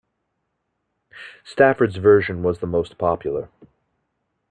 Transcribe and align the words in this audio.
Stafford's 1.45 1.97
version 1.97 2.41
was 2.41 2.57
the 2.57 2.65
most 2.65 2.97
popular. 2.97 3.49